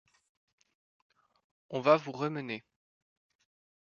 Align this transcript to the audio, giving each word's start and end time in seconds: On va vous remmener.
On 1.69 1.79
va 1.79 1.95
vous 1.97 2.11
remmener. 2.11 2.63